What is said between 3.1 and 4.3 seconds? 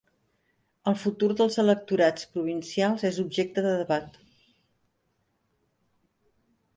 objecte de debat.